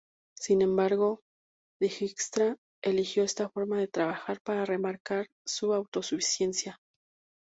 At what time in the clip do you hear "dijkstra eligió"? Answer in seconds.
1.79-3.23